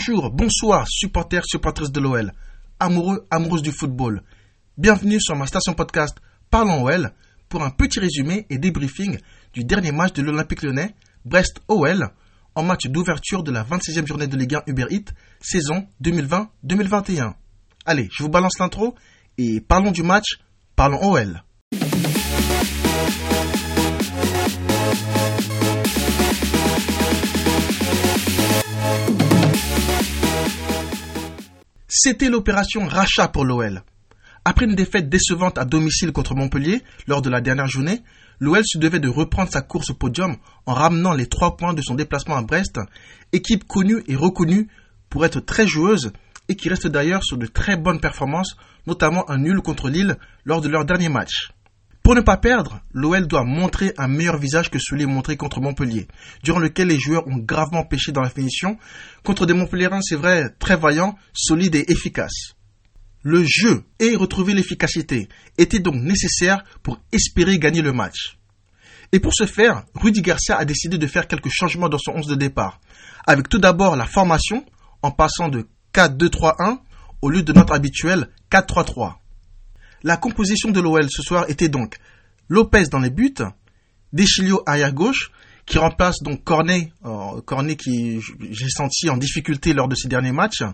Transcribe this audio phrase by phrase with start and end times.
[0.00, 2.32] Bonjour, bonsoir, supporters, supportrices de l'OL,
[2.78, 4.22] amoureux, amoureuses du football.
[4.78, 6.16] Bienvenue sur ma station podcast
[6.48, 7.12] Parlons OL
[7.50, 9.18] pour un petit résumé et débriefing
[9.52, 10.94] du dernier match de l'Olympique lyonnais,
[11.26, 12.08] Brest-OL,
[12.54, 17.34] en match d'ouverture de la 26e journée de Ligue 1 Uber Eats, saison 2020-2021.
[17.84, 18.94] Allez, je vous balance l'intro
[19.36, 20.38] et parlons du match,
[20.76, 21.42] parlons OL.
[32.02, 33.82] C'était l'opération rachat pour l'OL.
[34.46, 38.00] Après une défaite décevante à domicile contre Montpellier lors de la dernière journée,
[38.38, 41.82] l'OL se devait de reprendre sa course au podium en ramenant les trois points de
[41.82, 42.80] son déplacement à Brest,
[43.34, 44.68] équipe connue et reconnue
[45.10, 46.10] pour être très joueuse
[46.48, 50.62] et qui reste d'ailleurs sur de très bonnes performances, notamment un nul contre Lille lors
[50.62, 51.52] de leur dernier match.
[52.02, 56.08] Pour ne pas perdre, l'OL doit montrer un meilleur visage que celui montré contre Montpellier,
[56.42, 58.78] durant lequel les joueurs ont gravement pêché dans la finition,
[59.22, 62.54] contre des Montpelliérains, c'est vrai, très vaillants, solides et efficaces.
[63.22, 68.38] Le jeu et retrouver l'efficacité étaient donc nécessaires pour espérer gagner le match.
[69.12, 72.28] Et pour ce faire, Rudy Garcia a décidé de faire quelques changements dans son 11
[72.28, 72.80] de départ,
[73.26, 74.64] avec tout d'abord la formation,
[75.02, 76.78] en passant de 4-2-3-1
[77.20, 79.19] au lieu de notre habituel 4-3-3.
[80.02, 81.96] La composition de l'OL ce soir était donc
[82.48, 83.34] Lopez dans les buts,
[84.12, 85.30] Deschilio arrière gauche,
[85.66, 90.32] qui remplace donc Cornet, euh, Cornet qui j'ai senti en difficulté lors de ses derniers
[90.32, 90.64] matchs.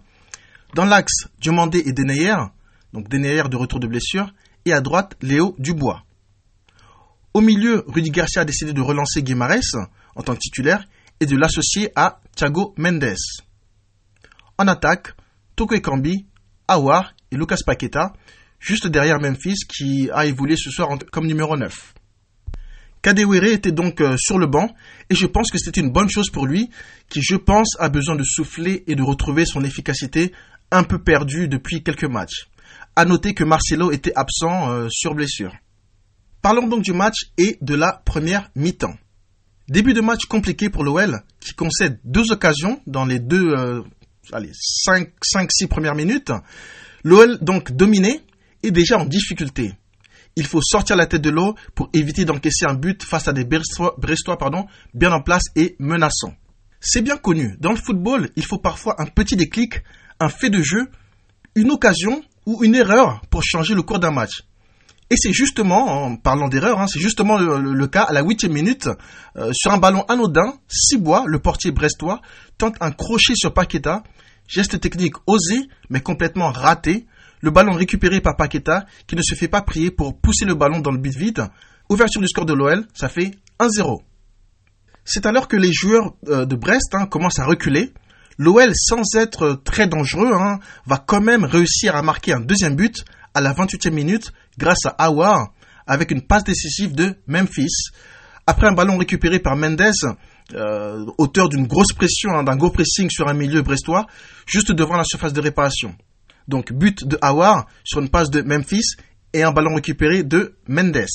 [0.75, 2.37] Dans l'axe, Diomandé et Denayer,
[2.93, 4.33] donc Denayer de retour de blessure,
[4.65, 6.03] et à droite, Léo Dubois.
[7.35, 9.77] Au milieu, Rudy Garcia a décidé de relancer Guimarães
[10.15, 10.89] en tant que titulaire
[11.21, 13.17] et de l'associer à Thiago Mendes.
[14.57, 15.09] En attaque,
[15.57, 16.27] Toko Ekambi,
[16.69, 18.15] Awar et Lucas Paqueta,
[18.67, 21.95] juste derrière Memphis qui a évolué ce soir comme numéro 9.
[23.01, 24.75] Kadewere était donc euh, sur le banc
[25.09, 26.71] et je pense que c'était une bonne chose pour lui
[27.09, 30.33] qui je pense a besoin de souffler et de retrouver son efficacité
[30.73, 32.49] un peu perdue depuis quelques matchs.
[32.97, 35.55] À noter que Marcelo était absent euh, sur blessure.
[36.43, 38.97] Parlons donc du match et de la première mi-temps.
[39.69, 43.83] Début de match compliqué pour l'OL qui concède deux occasions dans les deux euh,
[44.33, 46.33] allez, 5-6 premières minutes.
[47.05, 48.26] L'OL donc dominé
[48.71, 49.73] déjà en difficulté.
[50.37, 53.45] Il faut sortir la tête de l'eau pour éviter d'encaisser un but face à des
[53.45, 53.97] Brestois,
[54.95, 56.35] bien en place et menaçants.
[56.81, 59.83] C'est bien connu, dans le football, il faut parfois un petit déclic,
[60.21, 60.89] un fait de jeu,
[61.55, 64.43] une occasion ou une erreur pour changer le cours d'un match.
[65.09, 68.89] Et c'est justement, en parlant d'erreur, hein, c'est justement le, cas à la huitième minute,
[69.37, 72.21] euh, sur un ballon anodin, Cibois, le portier brestois,
[72.59, 74.03] tente un crochet sur Paqueta,
[74.49, 77.07] geste technique osé mais complètement raté,
[77.41, 80.81] le ballon récupéré par Paqueta qui ne se fait pas prier pour pousser le ballon
[80.81, 81.47] dans le but vide.
[81.89, 84.03] Ouverture du score de l'OL, ça fait 1-0.
[85.05, 87.93] C'est alors que les joueurs euh, de Brest hein, commencent à reculer.
[88.39, 93.05] L'OL, sans être très dangereux, hein, va quand même réussir à marquer un deuxième but
[93.35, 95.53] à la 28e minute grâce à Awar
[95.87, 97.91] avec une passe décisive de Memphis.
[98.47, 99.83] Après un ballon récupéré par Mendes,
[100.55, 104.07] euh, auteur d'une grosse pression, hein, d'un gros pressing sur un milieu brestois,
[104.47, 105.95] juste devant la surface de réparation.
[106.49, 108.97] Donc but de Awar sur une passe de Memphis
[109.33, 111.07] et un ballon récupéré de Mendes.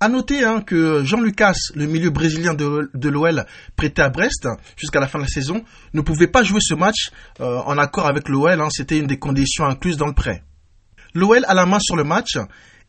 [0.00, 5.00] A noter hein, que Jean Lucas, le milieu brésilien de, l'OL prêté à Brest jusqu'à
[5.00, 7.10] la fin de la saison, ne pouvait pas jouer ce match
[7.40, 8.60] euh, en accord avec l'OL.
[8.60, 10.42] Hein, C'était une des conditions incluses dans le prêt.
[11.14, 12.36] L'OL a la main sur le match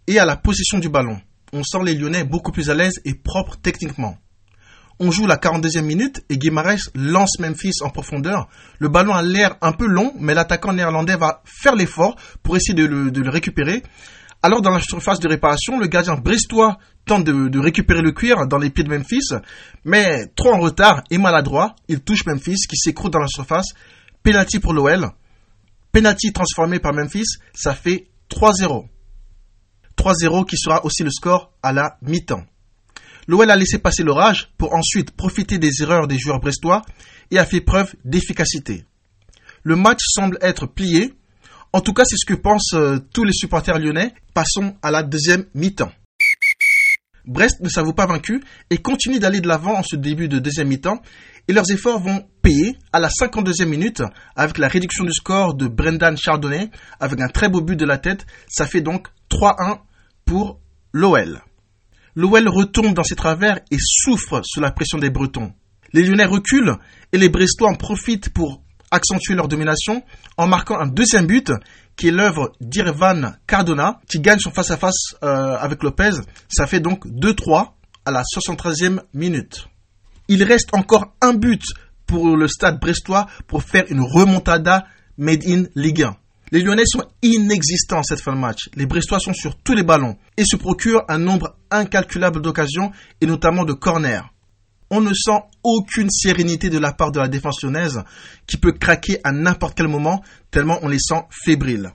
[0.07, 1.19] et a la possession du ballon.
[1.53, 4.17] On sent les Lyonnais beaucoup plus à l'aise et propres techniquement.
[4.97, 8.47] On joue la 42e minute et Guimarães lance Memphis en profondeur.
[8.79, 12.73] Le ballon a l'air un peu long, mais l'attaquant néerlandais va faire l'effort pour essayer
[12.73, 13.83] de le, récupérer.
[14.41, 18.57] Alors dans la surface de réparation, le gardien brestois tente de, récupérer le cuir dans
[18.57, 19.33] les pieds de Memphis,
[19.83, 23.73] mais trop en retard et maladroit, il touche Memphis qui s'écroule dans la surface.
[24.23, 25.09] Penalty pour l'OL.
[25.91, 28.87] Penalty transformé par Memphis, ça fait 3-0.
[29.97, 32.45] 3-0 qui sera aussi le score à la mi-temps.
[33.27, 36.83] L'OL a laissé passer l'orage pour ensuite profiter des erreurs des joueurs brestois
[37.31, 38.85] et a fait preuve d'efficacité.
[39.63, 41.13] Le match semble être plié.
[41.73, 44.13] En tout cas, c'est ce que pensent euh, tous les supporters lyonnais.
[44.33, 45.91] Passons à la deuxième mi-temps.
[47.25, 50.67] Brest ne s'avoue pas vaincu et continue d'aller de l'avant en ce début de deuxième
[50.67, 51.01] mi-temps
[51.47, 54.03] et leurs efforts vont payer à la 52e minute
[54.35, 56.69] avec la réduction du score de Brendan Chardonnay
[56.99, 58.27] avec un très beau but de la tête.
[58.47, 59.79] Ça fait donc 3-1
[60.25, 60.59] pour
[60.91, 61.41] l'OL.
[62.15, 65.53] L'OL retombe dans ses travers et souffre sous la pression des Bretons.
[65.91, 66.77] Les Lyonnais reculent
[67.11, 70.03] et les Brestois en profitent pour accentuer leur domination
[70.37, 71.51] en marquant un deuxième but
[71.95, 76.11] qui est l'œuvre d'Irvan Cardona qui gagne son face-à-face euh, avec Lopez.
[76.47, 77.71] Ça fait donc 2-3
[78.05, 79.67] à la 73e minute.
[80.27, 81.63] Il reste encore un but
[82.05, 84.85] pour le stade brestois pour faire une remontada
[85.17, 86.15] made in Ligue 1.
[86.55, 88.69] Les Lyonnais sont inexistants cette fin de match.
[88.75, 93.25] Les Brestois sont sur tous les ballons et se procurent un nombre incalculable d'occasions et
[93.25, 94.21] notamment de corners.
[94.89, 98.01] On ne sent aucune sérénité de la part de la défense lyonnaise
[98.47, 101.91] qui peut craquer à n'importe quel moment tellement on les sent fébriles.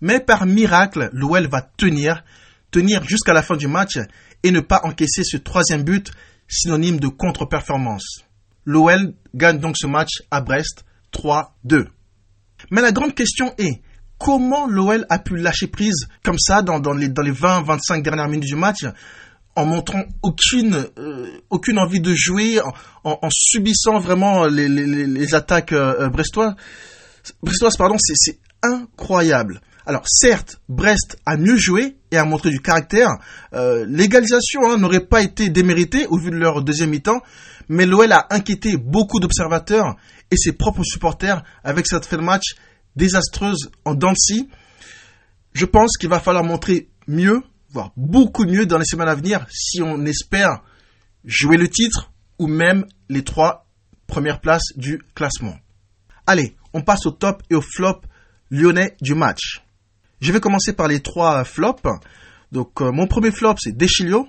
[0.00, 2.24] Mais par miracle, l'OL va tenir,
[2.72, 4.00] tenir jusqu'à la fin du match
[4.42, 6.10] et ne pas encaisser ce troisième but
[6.48, 8.24] synonyme de contre-performance.
[8.64, 11.86] L'OL gagne donc ce match à Brest 3-2.
[12.72, 13.80] Mais la grande question est,
[14.22, 18.48] comment l'OL a pu lâcher prise comme ça dans, les, dans les 20-25 dernières minutes
[18.48, 18.84] du match
[19.56, 22.60] en montrant aucune, euh, envie de jouer,
[23.04, 26.54] en, subissant vraiment les, attaques euh, brestoises?
[27.42, 27.76] brestoises.
[27.76, 29.60] pardon, c'est incroyable.
[29.84, 33.08] Alors certes, Brest a mieux joué et a montré du caractère.
[33.52, 37.20] Euh, l'égalisation hein, n'aurait pas été déméritée au vu de leur deuxième mi-temps,
[37.68, 39.96] mais l'OL a inquiété beaucoup d'observateurs
[40.30, 42.54] et ses propres supporters avec cette fin de match
[42.96, 44.48] désastreuse en Dancy.
[45.52, 49.46] Je pense qu'il va falloir montrer mieux, voire beaucoup mieux dans les semaines à venir
[49.50, 50.62] si on espère
[51.24, 53.66] jouer le titre ou même les trois
[54.06, 55.56] premières places du classement.
[56.26, 58.00] Allez, on passe au top et au flop
[58.50, 59.62] lyonnais du match.
[60.20, 61.82] Je vais commencer par les trois flops.
[62.52, 64.28] Donc euh, mon premier flop c'est Deschilio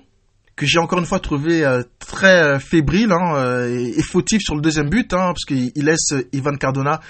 [0.56, 4.60] que j'ai encore une fois trouvé euh, très euh, fébrile hein, et, fautif sur le
[4.60, 7.00] deuxième but, hein, parce qu'il laisse Ivan Cardona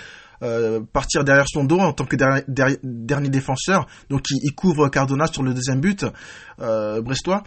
[0.93, 3.87] partir derrière son dos en tant que dernier, défenseur.
[4.11, 6.05] Donc il, couvre Cardona sur le deuxième but
[6.58, 7.43] brestois.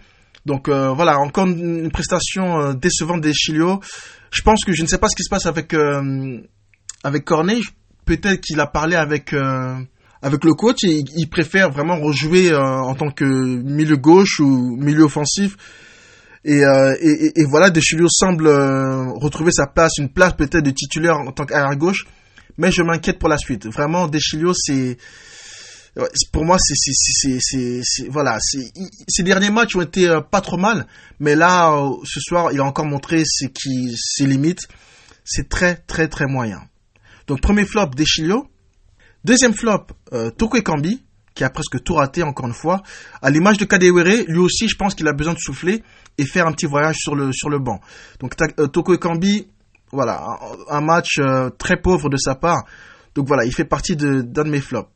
[0.45, 3.79] Donc voilà, encore une, prestation décevante des Chilio.
[4.31, 5.75] Je pense que je ne sais pas ce qui se passe avec
[7.03, 7.59] avec Cornet.
[8.05, 9.33] Peut-être qu'il a parlé avec
[10.21, 15.03] avec le coach et il préfère vraiment rejouer en tant que milieu gauche ou milieu
[15.03, 15.57] offensif
[16.47, 21.17] et, euh, et, voilà, Deschilio semble euh, retrouver sa place, une place peut-être de titulaire
[21.17, 22.05] en tant qu'arrière gauche,
[22.57, 23.67] mais je m'inquiète pour la suite.
[23.67, 24.97] Vraiment, Deschilio, c'est
[26.31, 30.85] pour moi, c'est voilà, ces derniers matchs ont été euh, pas trop mal,
[31.19, 33.23] mais là, euh, ce soir, il a encore montré
[33.53, 34.67] qui ses limites.
[35.23, 36.61] C'est très très très moyen.
[37.25, 38.47] Donc premier flop Deschilio,
[39.23, 41.03] deuxième flop euh, Toko Ekambi
[41.37, 42.81] qui a presque tout raté encore une fois.
[43.21, 45.83] À l'image de Kadewere, lui aussi, je pense qu'il a besoin de souffler
[46.17, 47.79] et faire un petit voyage sur le, sur le banc.
[48.19, 49.47] Donc euh, Toko Ekambi,
[49.91, 50.21] voilà,
[50.69, 52.63] un, match euh, très pauvre de sa part.
[53.15, 54.89] Donc voilà, il fait partie d'un de, mes flops.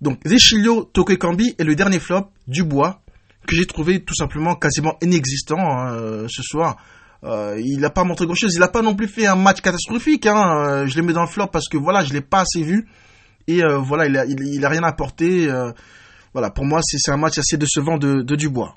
[0.00, 3.00] Donc Zechilio Toko Ekambi est le dernier flop, Dubois,
[3.46, 6.76] que j'ai trouvé tout simplement quasiment inexistant hein, euh, ce soir.
[7.24, 8.54] il n'a pas montré grand chose.
[8.54, 10.26] Il n'a pas non plus fait un match catastrophique.
[10.26, 10.86] Hein.
[10.86, 12.86] je l'ai mis dans le flop parce que voilà, je l'ai pas assez vu.
[13.46, 15.48] Et euh, voilà, il a, il, a, rien apporté.
[15.48, 15.70] Euh,
[16.32, 18.74] voilà, pour moi, c'est un match assez décevant de, de Dubois.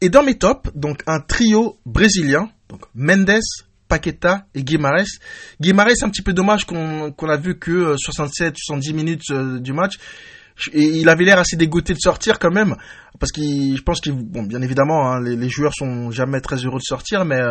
[0.00, 3.40] Et dans mes tops, donc un trio brésilien, donc Mendes,
[3.88, 5.18] Paqueta et Guimarães.
[5.60, 9.94] Guimarães, un petit peu dommage qu'on a vu que 67-70 euh, minutes du match.
[10.72, 12.76] Il avait l'air assez dégoûté de sortir quand même,
[13.20, 16.56] parce qu'il, je pense qu'il, bon, bien évidemment, hein, les, les, joueurs sont jamais très
[16.56, 17.42] heureux de sortir, mais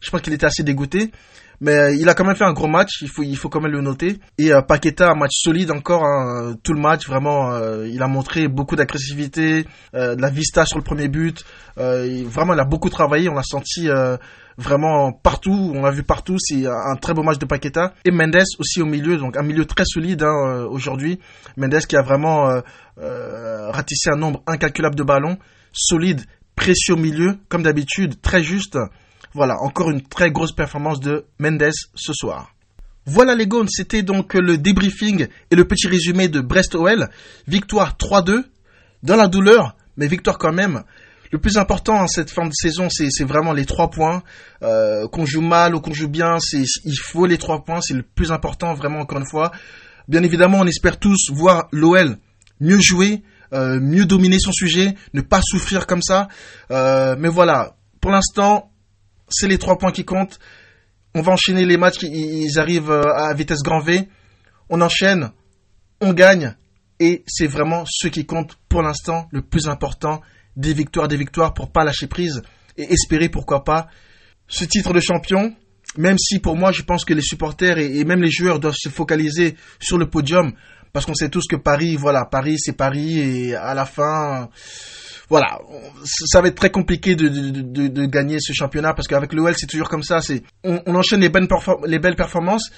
[0.00, 1.12] je pense qu'il était assez dégoûté.
[1.60, 3.60] Mais euh, il a quand même fait un gros match, il faut, il faut quand
[3.60, 4.18] même le noter.
[4.38, 8.08] Et euh, Paqueta, un match solide encore, hein, tout le match, vraiment, euh, il a
[8.08, 11.44] montré beaucoup d'agressivité, euh, de la vista sur le premier but.
[11.76, 13.88] vraiment, il a beaucoup travaillé, on l'a senti
[14.56, 17.94] vraiment partout, on l'a vu partout, c'est un très beau match de Paqueta.
[18.04, 21.18] Et Mendes aussi au milieu, donc un milieu très solide hein, aujourd'hui.
[21.56, 22.60] Mendes qui a vraiment
[22.96, 25.38] ratissé un nombre incalculable de ballons,
[25.72, 26.22] solide,
[26.56, 28.78] précieux au milieu, comme d'habitude, très juste.
[29.32, 32.52] Voilà, encore une très grosse performance de Mendes ce soir.
[33.06, 37.08] Voilà les gones, c'était donc le débriefing et le petit résumé de Brest-OL.
[37.46, 38.44] Victoire 3-2,
[39.02, 40.82] dans la douleur, mais victoire quand même.
[41.32, 44.22] Le plus important en cette fin de saison, c'est vraiment les trois points.
[44.62, 48.02] Euh, qu'on joue mal ou qu'on joue bien, il faut les trois points, c'est le
[48.02, 49.52] plus important vraiment encore une fois.
[50.08, 52.18] Bien évidemment, on espère tous voir l'OL
[52.60, 53.22] mieux jouer,
[53.52, 56.28] euh, mieux dominer son sujet, ne pas souffrir comme ça.
[56.70, 58.70] Euh, mais voilà, pour l'instant,
[59.30, 60.38] c'est les trois points qui comptent.
[61.14, 64.08] On va enchaîner les matchs, ils arrivent euh, à vitesse grand V.
[64.68, 65.30] On enchaîne,
[66.00, 66.54] on gagne,
[67.00, 70.20] et c'est vraiment ce qui compte pour l'instant, le plus important,
[70.56, 72.42] des victoires, des victoires pour pas lâcher prise
[72.76, 73.88] et espérer pourquoi pas
[74.46, 75.54] ce titre de champion.
[75.96, 78.90] Même si pour moi, je pense que les supporters et, même les joueurs doivent se
[78.90, 80.52] focaliser sur le podium,
[80.92, 84.50] parce qu'on sait tous que Paris, voilà, Paris c'est Paris et à la fin,
[85.30, 85.60] voilà,
[86.04, 89.68] ça va être très compliqué de, de, de, gagner ce championnat parce qu'avec l'OL c'est
[89.68, 91.30] toujours comme ça, c'est on, enchaîne les,
[91.86, 92.70] les belles performances,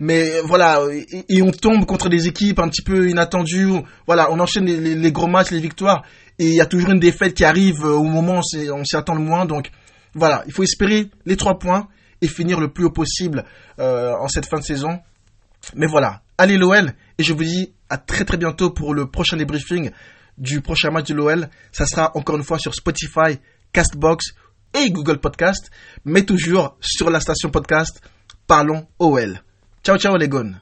[0.00, 0.80] mais voilà,
[1.28, 3.68] et, on tombe contre des équipes un petit peu inattendues,
[4.06, 6.02] voilà, on enchaîne les, les, gros matchs, les victoires,
[6.40, 9.14] et il y a toujours une défaite qui arrive au moment où on s'y attend
[9.14, 9.70] le moins, donc
[10.14, 11.86] voilà, il faut espérer les trois points
[12.20, 13.44] et finir le plus haut possible
[13.78, 14.98] euh, en cette fin de saison.
[15.76, 19.36] Mais voilà, allez l'OL et je vous dis à très très bientôt pour le prochain
[19.36, 19.90] débriefing
[20.40, 21.48] du prochain match de l'OL.
[21.70, 23.38] Ça sera encore une fois sur Spotify,
[23.72, 24.34] Castbox
[24.74, 25.70] et Google Podcast,
[26.04, 28.00] mais toujours sur la station podcast
[28.46, 29.42] Parlons OL.
[29.84, 30.60] Ciao ciao les gones